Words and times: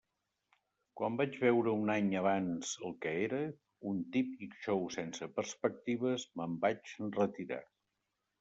Quan 0.99 1.17
vaig 1.19 1.35
veure 1.41 1.73
un 1.81 1.91
any 1.95 2.07
abans 2.21 2.71
el 2.89 2.95
que 3.05 3.11
era, 3.27 3.41
un 3.91 3.99
típic 4.17 4.57
xou 4.65 4.83
sense 4.99 5.31
perspectives, 5.39 6.29
me'n 6.41 6.61
vaig 6.65 6.95
retirar. 7.21 7.63